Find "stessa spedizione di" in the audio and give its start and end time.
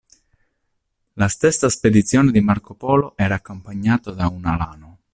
1.27-2.39